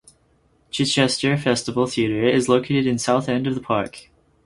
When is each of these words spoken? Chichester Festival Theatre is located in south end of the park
Chichester 0.71 1.37
Festival 1.37 1.85
Theatre 1.85 2.27
is 2.27 2.49
located 2.49 2.87
in 2.87 2.97
south 2.97 3.29
end 3.29 3.45
of 3.45 3.53
the 3.53 3.61
park 3.61 4.09